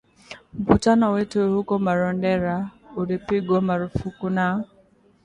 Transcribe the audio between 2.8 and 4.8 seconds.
ulipigwa marufuku na